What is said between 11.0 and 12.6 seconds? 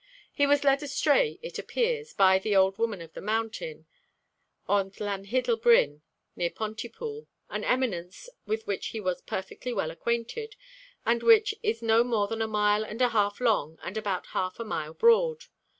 and which 'is no more than a